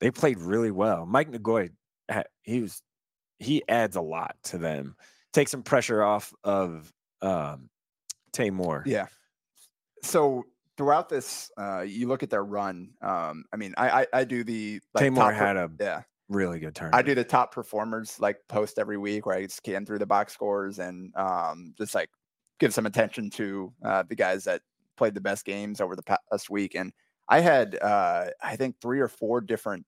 [0.00, 1.04] they played really well.
[1.06, 1.70] Mike Nagoy,
[2.42, 2.82] he was
[3.38, 4.96] he adds a lot to them.
[5.32, 7.70] Take some pressure off of um,
[8.32, 8.82] Tay Moore.
[8.86, 9.06] yeah.
[10.02, 10.44] So
[10.80, 12.88] throughout this, uh, you look at their run.
[13.02, 15.70] Um, I mean, I I, I do the like, Tay Moore top per- had a
[15.78, 16.02] yeah.
[16.30, 16.88] really good turn.
[16.94, 20.32] I do the top performers like post every week where I scan through the box
[20.32, 22.08] scores and um, just like
[22.60, 24.62] give some attention to uh, the guys that
[24.96, 26.74] played the best games over the past week.
[26.74, 26.94] And
[27.28, 29.84] I had uh, I think three or four different.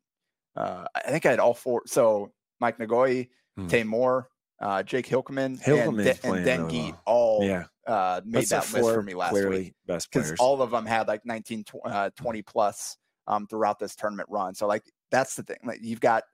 [0.55, 1.85] Uh, I think I had all four.
[1.87, 3.29] So Mike Nagoy.
[3.69, 4.31] Tay Moore,
[4.63, 7.03] uh, Jake Hilkeman, Hilkeman's and, De- and really Geet well.
[7.05, 9.75] all Yeah, uh, made That's that list for me last week.
[9.87, 14.29] best because all of them had like 19 uh, 20 plus um, throughout this tournament
[14.31, 14.55] run.
[14.55, 16.25] So like that's the thing like you've got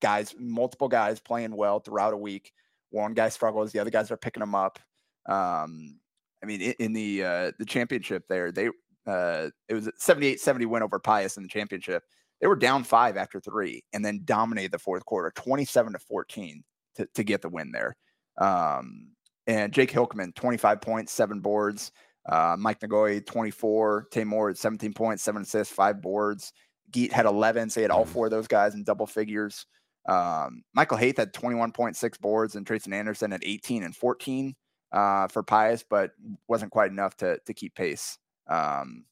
[0.00, 2.52] guys multiple guys playing well throughout a week.
[2.90, 4.78] One guy struggles the other guys are picking them up.
[5.26, 5.98] Um,
[6.42, 8.68] i mean in, in the uh, the championship there they
[9.06, 12.04] uh, it was a 78 70 win over Pius in the championship.
[12.40, 16.64] They were down five after three and then dominated the fourth quarter 27 to 14
[16.96, 17.96] to, to get the win there.
[18.38, 19.12] Um,
[19.52, 21.92] and Jake Hilkeman, 25 points, seven boards.
[22.28, 24.08] Uh, Mike Nagoy, 24.
[24.10, 26.52] Tay Moore at 17 points, seven assists, five boards.
[26.90, 27.68] Geet had 11.
[27.70, 28.08] So he had all Mhm.
[28.08, 29.66] four of those guys in double figures.
[30.08, 34.54] Um, Michael Haith had 21.6 boards, and Trayson Anderson at 18 and 14
[34.92, 36.12] uh, for Pius, but
[36.48, 38.18] wasn't quite enough to to keep pace.
[38.48, 39.04] Um,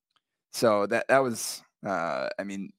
[0.53, 2.71] so that that was, uh, I mean,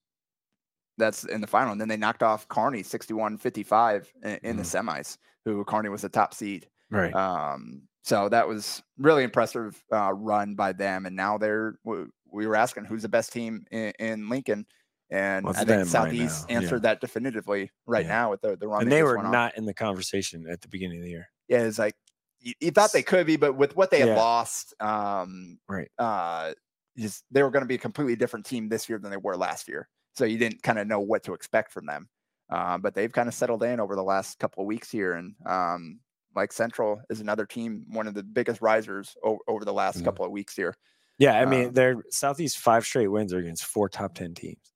[0.97, 1.71] that's in the final.
[1.71, 6.01] And then they knocked off Kearney 61 55 in, in the semis, who Kearney was
[6.03, 6.67] the top seed.
[6.91, 7.13] Right.
[7.13, 11.05] Um, so that was really impressive uh, run by them.
[11.05, 14.65] And now they're we, we were asking who's the best team in, in Lincoln,
[15.09, 16.57] and Well, I think right Southeast yeah.
[16.57, 18.11] answered that definitively right Yeah.
[18.11, 18.83] now with the the run.
[18.83, 19.31] and they just were went on.
[19.31, 21.27] not in the conversation at the beginning of the year.
[21.47, 21.95] Yeah, it's like
[22.39, 25.89] you, you thought they could be, but with what they had lost, um, Right.
[25.99, 26.53] uh,
[26.97, 29.37] just they were going to be a completely different team this year than they were
[29.37, 29.87] last year.
[30.15, 32.09] So you didn't kind of know what to expect from them.
[32.49, 35.35] Uh, but they've kind of settled in over the last couple of weeks here, and
[35.45, 35.99] um,
[36.35, 40.05] like Central is another team, one of the biggest risers o- over the last Mhm.
[40.05, 40.75] couple of weeks here.
[41.17, 44.73] Yeah, I mean, Um, their Southeast five straight wins are against four top ten teams,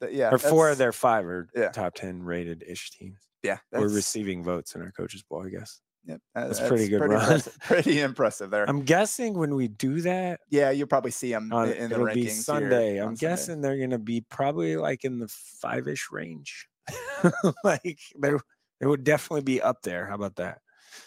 [0.00, 1.70] Th- yeah, or four of their five are yeah.
[1.70, 3.18] top ten rated ish teams.
[3.42, 5.80] yeah, We're receiving votes in our coaches ball, I guess.
[6.04, 7.22] yep, uh, that's pretty good Pretty run.
[7.24, 8.64] impressive, pretty impressive there.
[8.68, 12.06] I'm guessing when we do that yeah, you'll probably see them on in the it'll
[12.06, 12.96] rankings be Sunday.
[12.98, 13.20] I'm Sunday.
[13.20, 16.68] guessing they're gonna be probably like in the five ish range.
[17.64, 18.32] like they
[18.80, 20.06] they would definitely be up there.
[20.06, 20.60] How about that?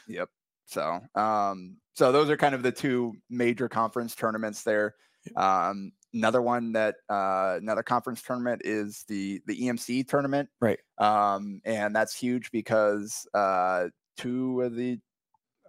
[0.07, 0.29] Yep.
[0.65, 4.95] So, um, so those are kind of the two major conference tournaments there.
[5.35, 10.79] Um, another one that uh, another conference tournament is the the EMC tournament, Right.
[10.97, 14.99] Um, and that's huge because uh, two of the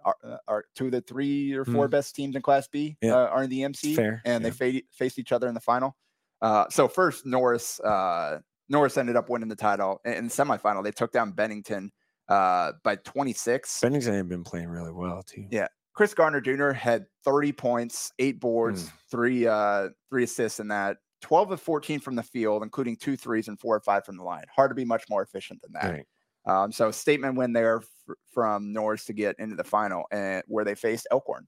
[0.05, 1.91] are, uh, are two of the three or four Mhm.
[1.91, 3.13] best teams in Class B Yeah.
[3.15, 4.49] uh, are in the EMC, Fair, and yeah.
[4.49, 5.95] they fa- faced each other in the final.
[6.41, 8.39] Uh, so first, Norris uh,
[8.69, 10.83] Norris ended up winning the title in, the semifinal.
[10.83, 11.91] They took down Bennington
[12.29, 13.81] uh, by 26.
[13.81, 15.45] Bennington had been playing really well too.
[15.51, 15.67] Yeah.
[15.93, 16.71] Chris Garner Jr.
[16.71, 18.91] had 30 points, eight boards, Mm.
[19.11, 20.97] three uh three assists in that.
[21.21, 24.23] 12 of 14 from the field, including two threes and four or five from the
[24.23, 24.43] line.
[24.53, 25.91] Hard to be much more efficient than that.
[25.91, 26.05] Right.
[26.45, 30.65] Um, so statement win there f- from Norris to get into the final, and where
[30.65, 31.47] they faced Elkhorn.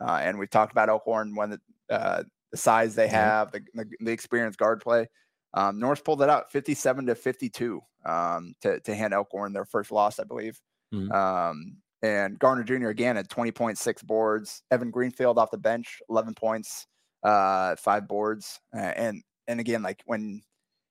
[0.00, 3.12] Uh, and we've talked about Elkhorn when the uh, the size they Mhm.
[3.12, 5.08] have, the, the the experience guard play.
[5.56, 9.90] Um, Norris pulled it out, 57 to 52, um, to to hand Elkhorn their first
[9.90, 10.60] loss, I believe.
[10.94, 11.10] Mhm.
[11.12, 12.88] Um, and Garner Jr.
[12.88, 14.62] again had 20.6 boards.
[14.70, 16.86] Evan Greenfield off the bench, 11 points,
[17.24, 20.42] uh, five boards, uh, and and again like when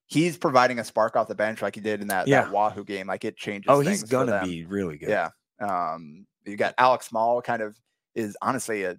[0.08, 2.41] he's providing a spark off the bench like he did in that, Yeah.
[2.43, 3.65] that Wahoo game, like it changes.
[3.69, 5.10] Oh, he's gonna be really good.
[5.10, 5.30] Yeah.
[5.62, 7.78] Um, you got Alex Small, kind of
[8.15, 8.97] is honestly a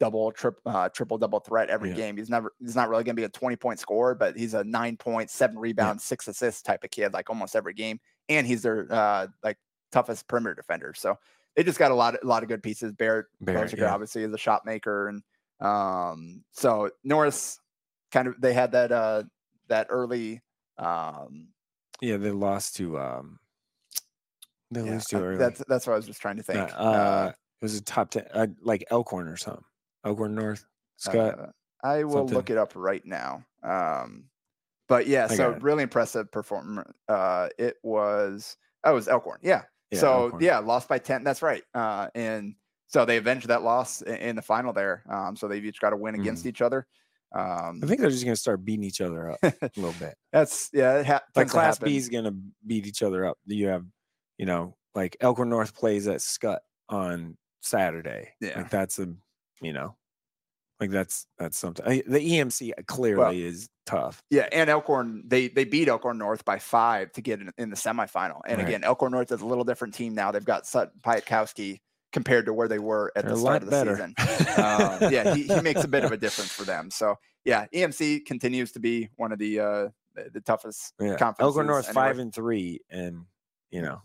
[0.00, 1.96] double, trip, uh, triple double threat every Yeah.
[1.96, 2.16] game.
[2.16, 4.64] He's never, he's not really going to be a 20 point scorer, but he's a
[4.64, 7.98] nine point, seven rebounds, six assists type of kid, like almost every game.
[8.28, 9.58] And he's their, uh, like
[9.92, 10.94] toughest perimeter defender.
[10.96, 11.16] So
[11.56, 12.92] they just got a lot, of, a lot of good pieces.
[12.92, 13.92] Barrett, Barrett, yeah.
[13.92, 15.08] obviously is a shot maker.
[15.08, 15.22] And,
[15.60, 17.58] um, so Norris
[18.12, 19.24] kind of, they had that, uh,
[19.68, 20.40] that early,
[20.78, 21.48] um,
[22.00, 23.40] Yeah, they lost to um
[24.70, 25.38] they yeah, lose to uh, early.
[25.38, 26.72] that's, that's what I was just trying to Uh, think.
[26.76, 29.64] uh, it was a top ten uh, like Elkhorn or something.
[30.08, 30.64] Elkhorn North.
[30.98, 31.38] Skutt.
[31.38, 31.46] Uh,
[31.84, 33.44] I will look it up right now.
[33.62, 34.24] Um,
[34.88, 36.90] but yeah, I so really impressive performance.
[37.08, 39.38] Uh, it was oh, it was Elkhorn.
[39.42, 39.62] Yeah.
[39.90, 40.42] Yeah, so Elkhorn.
[40.42, 41.24] yeah, lost by ten.
[41.24, 41.62] That's right.
[41.74, 42.54] Uh, and
[42.88, 45.04] so they avenged that loss in, in the final there.
[45.10, 46.86] Um, so they've each got to win against each other.
[47.32, 50.14] Um, I think they're just gonna start beating each other up a little bit.
[50.32, 51.00] that's yeah.
[51.00, 51.78] It ha- Like Class.
[51.78, 52.32] B is gonna
[52.66, 53.36] beat each other up.
[53.44, 53.84] You have,
[54.38, 58.30] you know, like Elkhorn North plays at Skutt on Saturday.
[58.40, 58.56] Yeah.
[58.56, 59.12] like that's a,
[59.60, 59.96] you know,
[60.80, 61.86] like that's that's something.
[61.86, 64.22] I, the EMC clearly is tough.
[64.30, 67.76] Yeah, and Elkhorn they they beat Elkhorn North by five to get in, in the
[67.76, 68.40] semifinal.
[68.46, 68.68] And Right.
[68.68, 70.30] again, Elkhorn North is a little different team now.
[70.30, 71.80] They've got Sutton Pietkowski
[72.12, 73.92] compared to where they were at They're the start of the better.
[73.96, 74.14] season.
[74.58, 76.90] Um, yeah, he, he makes a bit of a difference for them.
[76.90, 81.40] So yeah, EMC continues to be one of the uh the, the toughest Yeah, conferences.
[81.56, 83.26] Elkhorn North five and three, and
[83.70, 84.02] you know,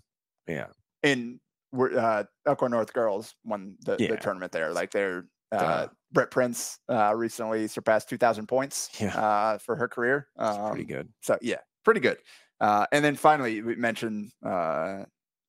[0.48, 0.68] yeah,
[1.02, 1.40] and
[1.72, 4.10] we're uh Elkhorn North girls won the, Yeah.
[4.10, 4.72] the tournament there.
[4.74, 5.26] Like they're
[5.58, 5.88] uh.
[6.12, 9.18] Britt Prince uh recently surpassed two thousand points Yeah.
[9.20, 10.28] uh for her career.
[10.38, 11.10] Um, pretty good.
[11.22, 12.18] So yeah, pretty good.
[12.60, 15.04] Uh, and then finally, we mentioned uh,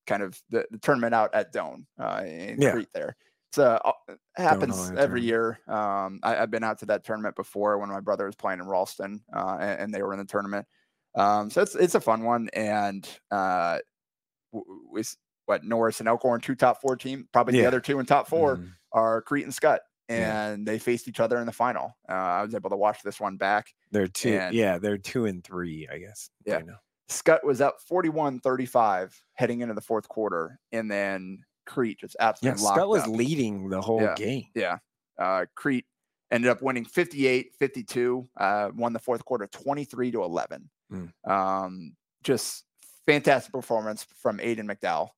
[0.07, 2.71] kind of the, the tournament out at Doane uh, in Yeah.
[2.71, 3.15] Crete there.
[3.53, 5.59] So uh, it happens every year.
[5.67, 8.65] Um, I, I've been out to that tournament before when my brother was playing in
[8.67, 10.65] Ralston, uh, and, and they were in the tournament.
[11.13, 13.77] Um, so it's it's a fun one, and uh,
[14.51, 15.15] with
[15.45, 18.57] what Norris and Elkhorn, two top four team, probably the other two in top 4
[18.57, 18.71] Mhm.
[18.91, 20.47] are Crete and Skutt, Yeah.
[20.49, 21.97] and they faced each other in the final.
[22.07, 23.73] Uh, I was able to watch this one back.
[23.91, 24.29] They're two.
[24.37, 26.29] and- yeah, they're two and three, I guess.
[26.45, 26.55] Yeah.
[26.55, 26.65] right.
[27.09, 30.59] Skutt was up 41 35 heading into the fourth quarter.
[30.71, 33.09] And then Crete just Yeah, absolutely locked Skutt was up.
[33.09, 34.15] leading the whole Yeah.
[34.15, 34.45] game.
[34.55, 34.77] Yeah.
[35.17, 35.85] Uh, Crete
[36.31, 40.69] ended up winning 58 52, uh, won the fourth quarter 23 to 11.
[40.91, 41.11] Mm.
[41.29, 42.65] Um, just
[43.05, 45.09] fantastic performance from Aiden McDowell,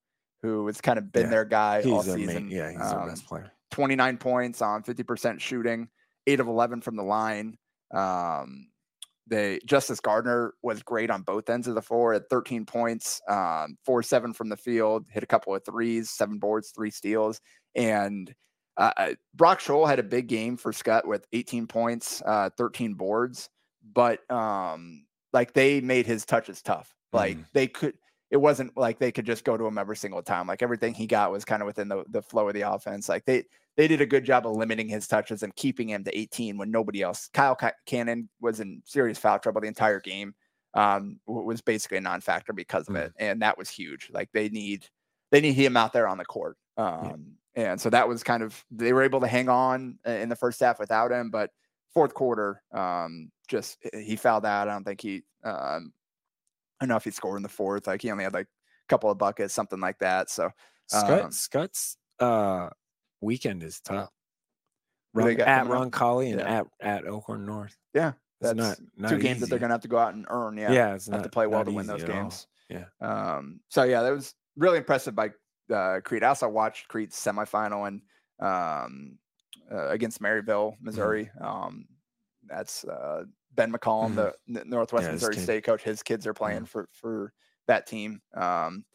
[0.41, 2.47] who has kind of been Yeah, their guy all He's a season.
[2.47, 3.51] main, yeah, he's our Um, best player.
[3.71, 5.89] 29 points on 50% shooting,
[6.25, 7.57] eight of 11 from the line.
[7.93, 8.69] Um,
[9.29, 13.77] they Justice Gardner was great on both ends of the floor at 13 points, um,
[13.85, 17.41] four seven from the field, hit a couple of threes, seven boards, three steals,
[17.75, 18.33] and
[18.77, 22.93] uh, uh, Brock Scholl had a big game for Skutt with 18 points, uh, 13
[22.93, 23.49] boards,
[23.93, 26.93] but um, like they made his touches tough.
[27.11, 27.45] Like Mhm.
[27.53, 27.95] they could,
[28.29, 30.47] it wasn't like they could just go to him every single time.
[30.47, 33.07] Like everything he got was kind of within the, the flow of the offense.
[33.07, 33.43] Like they
[33.77, 36.71] they did a good job of limiting his touches and keeping him to 18 when
[36.71, 37.29] nobody else.
[37.33, 40.33] Kyle Ca- Cannon was in serious foul trouble the entire game.
[40.73, 43.05] Um, was basically a non-factor because of Mm.
[43.05, 44.09] it, and that was huge.
[44.13, 44.85] Like they need
[45.31, 46.57] they need him out there on the court.
[46.77, 50.29] Um, and so that was kind of they were able to hang on uh, in
[50.29, 51.49] the first half without him, but
[51.93, 54.67] fourth quarter, um, just he fouled out.
[54.67, 55.93] I don't think he um,
[56.79, 57.87] I don't know if he scored in the fourth.
[57.87, 60.29] Like he only had like a couple of buckets, something like that.
[60.29, 60.49] So
[60.91, 62.69] Skutt, um, Skutt's uh,
[63.21, 64.09] weekend is tough.
[65.13, 65.65] Ron, at?
[65.65, 66.59] Roncalli and Yeah.
[66.59, 67.75] at at Elkhorn North.
[67.93, 70.25] yeah, that's not, not two games that they're going to have to go out and
[70.29, 70.57] earn.
[70.57, 72.23] Yeah, Yeah, it's have not to play well to win those easy at all.
[72.23, 72.47] games.
[72.69, 72.85] Yeah.
[73.01, 75.31] Um, so yeah, that was really impressive by
[75.73, 76.23] uh, Crete.
[76.23, 78.01] I also watched Crete's semifinal and
[78.39, 79.17] um,
[79.71, 80.85] uh, against Maryville, Mm-hmm.
[80.85, 81.31] Missouri.
[81.41, 81.87] Um,
[82.47, 83.23] that's uh,
[83.57, 84.33] Ben McCollum, Mhm.
[84.47, 85.35] the Northwest Yeah, Missouri.
[85.37, 85.83] State coach.
[85.83, 86.67] His kids are playing Mhm.
[86.69, 87.33] for for
[87.67, 88.21] that team.
[88.33, 88.85] Um,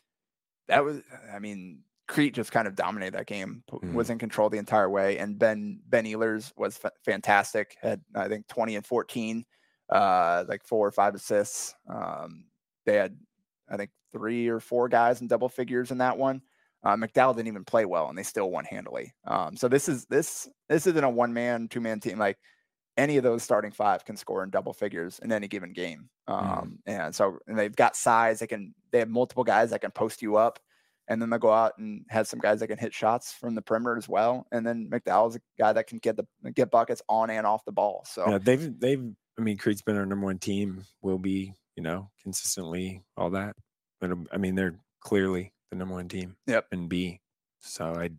[0.68, 3.64] that was, I mean, Crete just kind of dominated that game.
[3.70, 3.92] Mhm.
[3.92, 7.76] Was in control the entire way, and Ben Ben Ehlers was fa- fantastic.
[7.80, 9.44] Had I think twenty and fourteen,
[9.90, 11.74] uh, like four or five assists.
[11.88, 12.46] Um,
[12.86, 13.18] they had
[13.68, 16.42] I think three or four guys in double figures in that one.
[16.84, 19.12] Uh, McDowell didn't even play well, and they still won handily.
[19.24, 22.18] Um, so this is this this isn't a one man, two man team.
[22.18, 22.38] Like
[22.96, 26.08] any of those starting five can score in double figures in any given game.
[26.28, 26.58] Mm-hmm.
[26.58, 28.40] Um, And so and they've got size.
[28.40, 30.58] They can they have multiple guys that can post you up,
[31.08, 33.62] and then they'll go out and have some guys that can hit shots from the
[33.62, 34.46] perimeter as well.
[34.52, 37.72] And then McDowell's a guy that can get the get buckets on and off the
[37.72, 38.04] ball.
[38.06, 39.12] So Yeah, they've they've.
[39.38, 40.84] I mean, Crete's been our number one team.
[41.00, 43.56] Will be, you know, consistently all that.
[44.00, 46.36] But um, I mean, they're clearly the number one team.
[46.46, 46.66] Yep.
[46.72, 47.20] And B.
[47.60, 48.10] So I,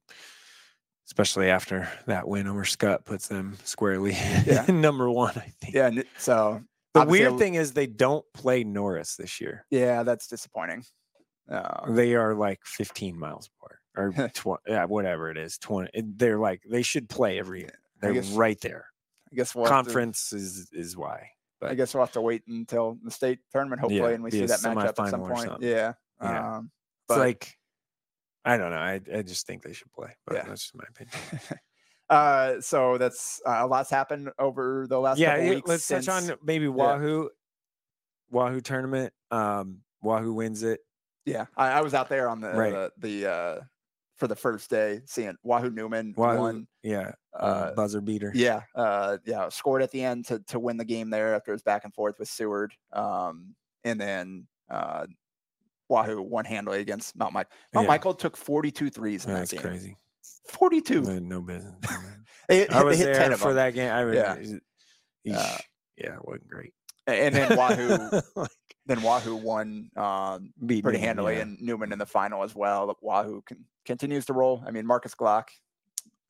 [1.08, 4.12] especially after that win over Skutt, puts them squarely
[4.46, 4.66] Yeah.
[4.70, 5.34] number one.
[5.36, 5.74] I think.
[5.76, 6.62] yeah, so
[6.94, 9.66] The weird thing is they don't play Norris this year.
[9.70, 10.84] yeah, that's disappointing.
[11.50, 15.58] Uh, They are like 15 miles apart, or tw- yeah, whatever it is.
[15.58, 15.90] 20.
[16.16, 17.80] They're like they should play every year.
[18.02, 18.86] They're guess right there.
[19.32, 21.30] I guess we'll have to- Conference is is why.
[21.62, 24.60] I guess we'll have to wait until the state tournament, hopefully, and we see that
[24.60, 25.62] matchup at some point.
[25.62, 25.94] Yeah.
[26.22, 26.58] Yeah.
[26.58, 27.58] Um, it's but like
[28.46, 28.78] I don't know.
[28.78, 30.16] I I just think they should play.
[30.26, 30.44] But Yeah.
[30.48, 31.60] that's just my opinion.
[32.10, 35.70] uh, so that's uh, a lot's happened over the last yeah, couple yeah, weeks.
[35.70, 37.30] let's touch on maybe Wahoo.
[38.30, 39.14] Wahoo tournament.
[39.32, 40.82] Um, Wahoo wins it.
[41.26, 42.72] Yeah, I, I was out there on the Right.
[42.74, 43.62] the, the uh,
[44.18, 46.68] for the first day, seeing Wahoo Neumann Wahoo, won.
[46.82, 48.32] yeah, Uh, buzzer beater.
[48.36, 51.56] Yeah, uh, yeah, scored at the end to to win the game there after it
[51.56, 52.74] was back and forth with Seward.
[52.92, 55.08] Um, and then uh,
[55.94, 57.52] Wahoo won handily against Mount Michael.
[57.74, 57.88] Mount Yeah.
[57.90, 59.62] Michael took 42 threes in that's that game.
[59.64, 59.98] crazy.
[60.50, 61.06] 42.
[61.08, 61.76] I had no business.
[62.50, 63.90] They, I was hit there for that game.
[63.90, 64.36] I was, Yeah.
[65.24, 65.58] yeah, Uh,
[65.98, 66.74] yeah, it wasn't great.
[67.08, 68.50] And then Wahoo, Like,
[68.86, 71.42] then Wahoo won um, pretty Neumann, handily, yeah.
[71.44, 72.94] and Neumann in the final as well.
[73.02, 74.62] Wahoo can, continues to roll.
[74.68, 75.48] I mean, Marcus Glock,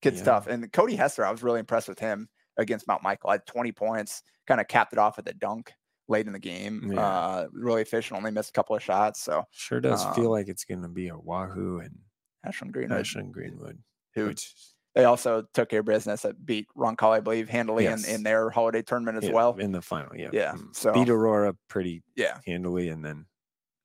[0.03, 0.21] kid Yeah.
[0.21, 1.25] stuff, and Cody Hester.
[1.25, 3.31] I was really impressed with him against Mount Michael.
[3.31, 5.73] I had 20 points, kind of capped it off with a dunk
[6.07, 6.91] late in the game.
[6.93, 6.99] Yeah.
[7.05, 8.17] Uh, really efficient.
[8.17, 9.21] Only missed a couple of shots.
[9.21, 11.97] So Sure does um, feel like it's going to be a Wahoo and
[12.45, 13.79] Ashland Greenwood, Ashland Greenwood.
[14.15, 14.53] who which
[14.95, 18.07] they also took care of business that beat Roncalli, I believe, handily Yes.
[18.07, 19.55] in, in their holiday tournament as yeah, well.
[19.57, 20.15] in the final.
[20.15, 20.75] Yeah, Yeah, Mm.
[20.75, 22.37] so- beat Aurora pretty Yeah.
[22.45, 23.25] handily, and then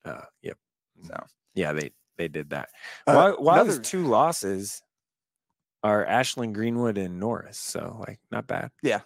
[0.05, 0.59] uh, yep.
[1.05, 1.15] So
[1.55, 2.69] Yeah, they they did that.
[3.07, 4.83] Uh, Why another- two losses
[5.85, 7.57] are Ashland Greenwood and Norris.
[7.59, 8.71] So like not bad.
[8.83, 9.01] yeah,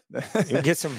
[0.49, 0.99] You get some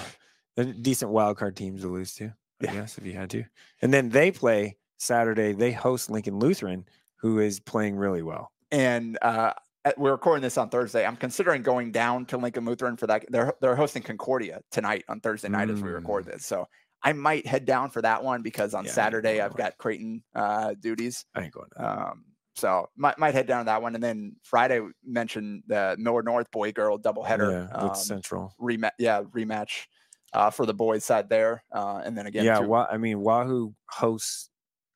[0.57, 2.31] decent wild card teams to lose to, I
[2.65, 2.73] Yeah.
[2.73, 3.43] guess, if you had to.
[3.81, 5.53] And then they play Saturday.
[5.53, 6.85] They host Lincoln Lutheran,
[7.17, 8.51] who is playing really well.
[8.71, 9.53] and uh,
[9.97, 11.05] we're recording this on Thursday.
[11.05, 13.25] I'm considering going down to Lincoln Lutheran for that.
[13.29, 16.31] They're they're hosting Concordia tonight on Thursday night as we record Mm.
[16.31, 16.45] this.
[16.45, 16.67] So
[17.03, 20.73] I might head down for that one because on Yeah, Saturday I've got Creighton uh,
[20.79, 21.25] duties.
[21.35, 21.67] I ain't going.
[21.75, 22.23] Um,
[22.55, 26.49] so might might head down to that one, and then Friday mentioned the Millard North
[26.49, 27.69] boy girl doubleheader.
[27.69, 28.55] yeah, um, Central.
[28.61, 28.91] rematch.
[28.99, 29.85] Yeah, rematch
[30.33, 33.21] uh, for the boys side there, uh, and then again, yeah, two- Wa- I mean
[33.21, 34.49] Wahoo hosts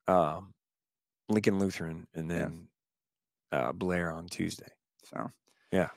[0.08, 0.54] um,
[1.30, 2.38] Lincoln Lutheran and Yeah.
[2.40, 2.68] then
[3.52, 4.70] uh, Blair on Tuesday.
[5.04, 5.32] So
[5.72, 5.90] Yeah.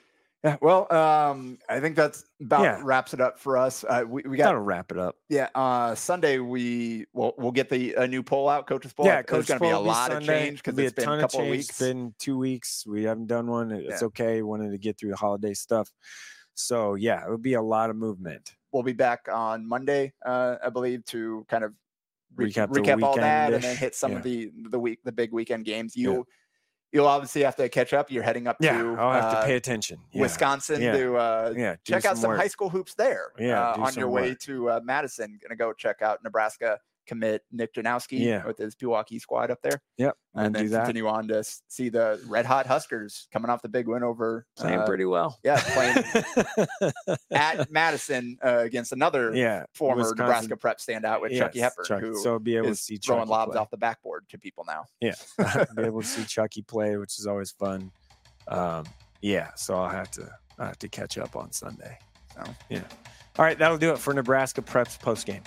[0.45, 0.57] yeah.
[0.61, 2.81] Well, um, I think that's about Yeah.
[2.83, 3.85] wraps it up for us.
[3.85, 5.17] Uh, we we Gotta wrap it up.
[5.29, 5.49] yeah.
[5.55, 9.07] Uh, Sunday we will we'll get the a new poll out, coaches poll.
[9.07, 10.47] yeah, There's going to be a lot of Sunday.
[10.47, 11.57] change because Be it's been ton a couple of, change.
[11.57, 11.69] weeks.
[11.71, 12.85] It's been two weeks.
[12.87, 13.71] We haven't done one.
[13.73, 14.07] It's Yeah.
[14.09, 14.43] okay.
[14.43, 15.91] Wanted to get through the holiday stuff.
[16.55, 18.55] So yeah, it would be a lot of movement.
[18.73, 21.73] We'll be back on Monday, uh, I believe, to kind of
[22.37, 24.17] re- Recap recap all that, and then hit some Yeah.
[24.19, 25.97] of the the week the big weekend games.
[25.97, 26.11] Yeah.
[26.11, 26.27] You
[26.93, 28.11] you'll obviously have to catch up.
[28.11, 29.99] You're heading up Yeah, to I'll have uh, to pay attention.
[30.13, 30.23] Yeah.
[30.23, 30.93] Wisconsin Yeah.
[30.97, 32.41] to uh, Yeah, check out some work.
[32.41, 33.33] high school hoops there.
[33.39, 36.79] Yeah, uh, on some your way to uh, Madison, gonna go check out Nebraska
[37.11, 38.47] commit Nick Janowski Yeah.
[38.47, 42.21] with his Pewaukee squad up there, Yep, and then do continue on to see the
[42.29, 45.39] Red Hot Huskers coming off the big win over Playing uh, pretty well.
[45.43, 46.05] yeah, playing
[47.33, 51.85] at Madison uh, against another yeah, former Wisconsin- Nebraska prep standout with Chucky yes, Hepburn,
[51.87, 52.07] Chucky.
[52.07, 53.61] who so be able to see throwing Chucky lobs play.
[53.61, 54.85] off the backboard to people now.
[55.01, 55.15] Yeah,
[55.77, 57.91] be able to see Chucky play, which is always fun.
[58.49, 58.85] Um,
[59.21, 61.99] yeah, so I'll have to I have to catch up on Sunday.
[62.37, 62.43] So.
[62.69, 62.83] yeah.
[63.39, 65.43] All right, that'll do it for Nebraska Preps post game.